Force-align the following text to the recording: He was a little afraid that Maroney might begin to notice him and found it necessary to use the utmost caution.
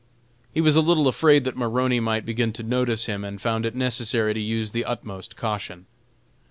He 0.51 0.61
was 0.61 0.75
a 0.75 0.81
little 0.81 1.07
afraid 1.07 1.43
that 1.43 1.55
Maroney 1.55 1.99
might 1.99 2.25
begin 2.25 2.51
to 2.53 2.63
notice 2.63 3.05
him 3.05 3.23
and 3.23 3.39
found 3.39 3.67
it 3.67 3.75
necessary 3.75 4.33
to 4.33 4.39
use 4.39 4.71
the 4.71 4.83
utmost 4.83 5.35
caution. 5.35 5.85